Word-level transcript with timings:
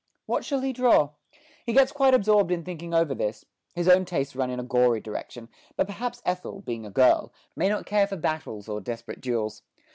What 0.25 0.43
shall 0.43 0.61
he 0.61 0.73
draw? 0.73 1.09
He 1.63 1.73
gets 1.73 1.91
quite 1.91 2.15
absorbed 2.15 2.49
in 2.51 2.63
thinking 2.63 2.91
over 2.91 3.13
this; 3.13 3.45
his 3.75 3.87
own 3.87 4.03
tastes 4.03 4.35
run 4.35 4.49
in 4.49 4.59
a 4.59 4.63
gory 4.63 4.99
direction, 4.99 5.47
but 5.77 5.85
perhaps 5.85 6.23
Ethel, 6.25 6.61
being 6.61 6.87
a 6.87 6.89
girl, 6.89 7.31
may 7.55 7.69
not 7.69 7.85
care 7.85 8.07
for 8.07 8.17
battles 8.17 8.67
or 8.67 8.81
desperate 8.81 9.21
duels. 9.21 9.61